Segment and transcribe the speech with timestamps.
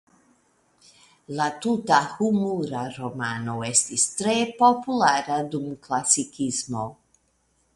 [1.39, 6.89] La tuta humura romano estis tre populara dum Klasikismo.